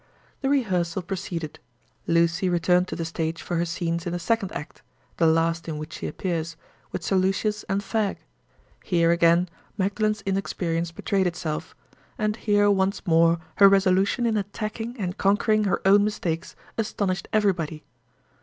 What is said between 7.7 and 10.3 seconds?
Fag. Here, again, Magdalen's